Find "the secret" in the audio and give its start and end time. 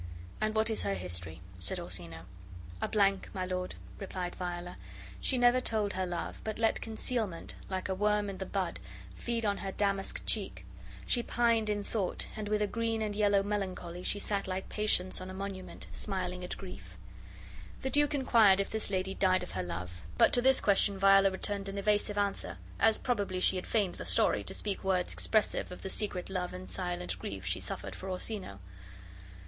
25.83-26.31